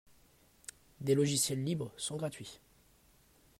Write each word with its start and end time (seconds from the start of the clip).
Les 1.01 1.13
logiciels 1.13 1.63
libres 1.63 1.91
sont 1.95 2.15
gratuits. 2.17 2.59